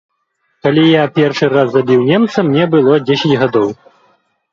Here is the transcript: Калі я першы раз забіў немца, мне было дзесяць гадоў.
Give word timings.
Калі 0.67 0.85
я 0.85 1.03
першы 1.17 1.49
раз 1.55 1.67
забіў 1.75 2.01
немца, 2.11 2.37
мне 2.47 2.63
было 2.77 2.97
дзесяць 3.11 3.39
гадоў. 3.43 3.69